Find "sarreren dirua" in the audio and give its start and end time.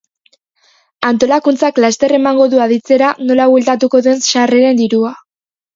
4.35-5.19